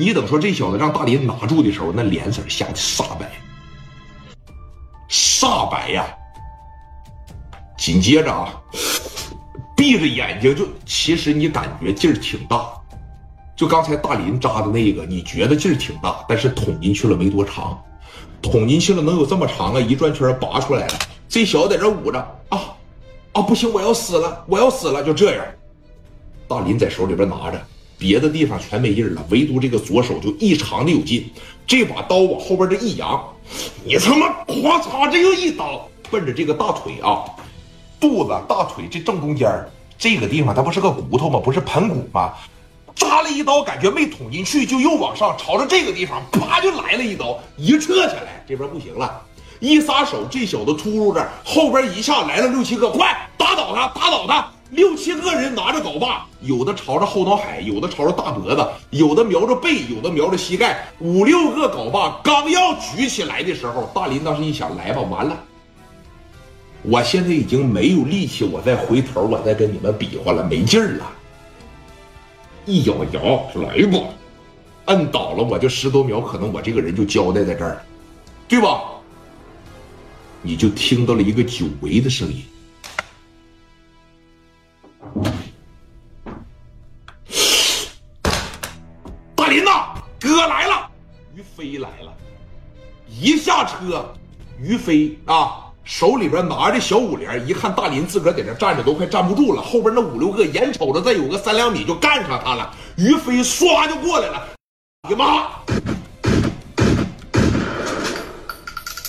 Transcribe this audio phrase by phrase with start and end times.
[0.00, 3.30] 你等说这小子让大林拿住的时候，那脸色吓得煞白，
[5.10, 6.06] 煞白呀！
[7.76, 8.58] 紧接着啊，
[9.76, 12.72] 闭着眼睛就，其实你感觉劲儿挺大，
[13.54, 17.78] 就刚才大林扎的那个，你觉得劲儿挺大，但是捅进去了没多长，
[18.40, 19.80] 捅进去了能有这么长啊？
[19.80, 20.94] 一转圈拔出来了，
[21.28, 22.74] 这小子在这捂着啊
[23.32, 25.44] 啊，不行，我要死了，我要死了，就这样。
[26.48, 27.62] 大林在手里边拿着。
[28.00, 31.30] 别的地方全没劲了，唯独这个左手就异常的有劲。
[31.66, 33.22] 这把刀往后边这一扬，
[33.84, 37.22] 你他妈咵嚓，这又一刀，奔着这个大腿啊，
[38.00, 39.46] 肚子、大腿这正中间
[39.98, 41.38] 这个地方，它不是个骨头吗？
[41.38, 42.32] 不是盆骨吗？
[42.96, 49.22] 扎了一刀，感觉没捅进去，就又往上朝着这个地方，啪就来了一刀，一撤下来，这边不行了，
[49.60, 54.50] 一撒手，这小子突入这后边一下来了六七个，快打倒他，打倒他！
[54.70, 60.86] 六七个人拿着镐把，有的朝着后脑海，有的朝着大脖子，有的瞄着背，有的瞄着膝盖。
[61.00, 65.36] 五六个镐把刚要举起来的时候，大林当时一想：来吧，完了！
[66.82, 71.12] 我现在已经没有力气，我再回头，我再跟你们比划了，没劲儿了。
[72.64, 73.20] 一咬牙，
[73.60, 73.98] 来吧，
[74.86, 77.82] 摁倒了，我就十多秒，可能我这个人就交代在这儿，
[78.46, 78.82] 对吧？
[80.42, 82.42] 你就听到了一个久违的声音。
[89.50, 89.88] 林呐，
[90.20, 90.88] 哥来了！
[91.34, 92.14] 于飞来了，
[93.08, 94.14] 一下车，
[94.60, 104.46] 于飞啊，手里边拿着小五连，一看大林自个儿在这站着都快站不住了，后边那五六个眼瞅着再有个三两米就干上他了，于飞唰就过来了，
[105.08, 105.48] 你妈！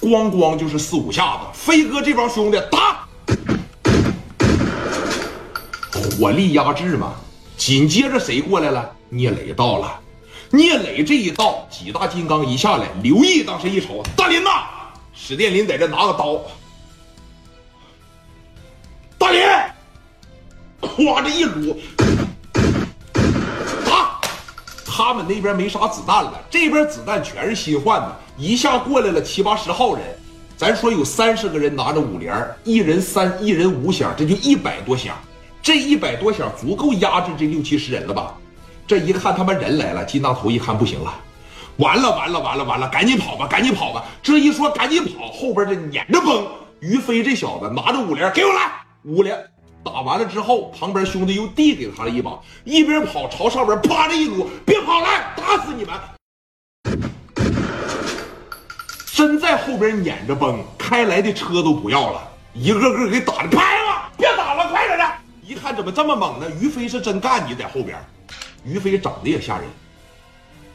[0.00, 3.06] 咣咣就是四五下子，飞哥这帮兄弟打。
[5.92, 7.12] 火力压制嘛，
[7.58, 8.90] 紧接着谁过来了？
[9.10, 10.00] 聂磊到了。
[10.54, 14.50] 聂磊这一到，几大金刚一下来，刘毅当时一瞅，大林呐，
[15.14, 16.42] 史殿林在这拿个刀。
[19.16, 19.42] 大林，
[20.78, 21.80] 咵这一撸，
[23.86, 24.20] 打！
[24.84, 30.02] 他们那边没啥子弹了，这边子弹全是新换的，一下过来了七八十号人，
[30.54, 35.16] 咱说有三十个人拿着五连，一人三，一人五响，这就一百多响。
[35.62, 38.34] 这一百多响足够压制这六七十人了吧？
[38.92, 41.14] 这一看他们人来了，金大头一看不行了，
[41.78, 44.04] 完了完了完了完了，赶紧跑吧，赶紧跑吧！
[44.22, 46.46] 这一说赶紧跑，后边这撵着崩。
[46.80, 48.70] 于飞这小子拿着五连，给我来
[49.04, 49.34] 五连！
[49.82, 55.94] 打完了之后，旁边兄弟又递给他了一把，一边跑朝上边啪的一撸，别跑来，打死你们！
[59.06, 62.20] 真在后边撵着崩，开来的车都不要了，
[62.52, 65.04] 一个个给打的拍了，别打了，快点的！
[65.42, 66.46] 一看怎么这么猛呢？
[66.60, 67.98] 于飞是真干，你在后边。
[68.64, 69.66] 于飞长得也吓人，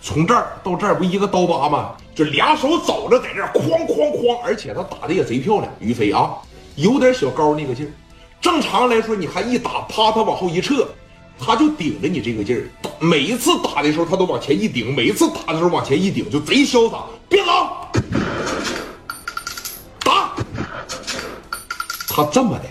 [0.00, 1.92] 从这儿到这儿不一个刀疤吗？
[2.14, 5.70] 就俩手走着在这哐哐哐，而且他打的也贼漂亮。
[5.78, 6.34] 于飞啊，
[6.76, 7.92] 有点小高那个劲儿。
[8.40, 10.88] 正常来说，你看一打，啪，他往后一撤，
[11.38, 12.64] 他就顶着你这个劲儿。
[12.98, 17.04] 每一次打的时候，他都往前一顶；每一次打的时候往前一顶，就贼潇洒。
[17.28, 17.52] 别走，
[20.00, 20.34] 打！
[22.08, 22.64] 他这么的。